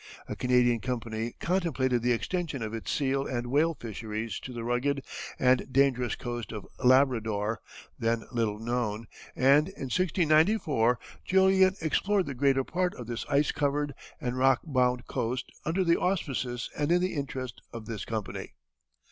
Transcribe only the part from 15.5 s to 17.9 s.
under the auspices and in the interest of